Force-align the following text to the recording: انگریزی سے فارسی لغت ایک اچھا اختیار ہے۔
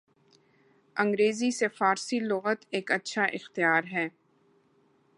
انگریزی 0.95 1.51
سے 1.51 1.67
فارسی 1.67 2.19
لغت 2.19 2.65
ایک 2.69 2.91
اچھا 2.91 3.23
اختیار 3.23 3.83
ہے۔ 3.91 4.07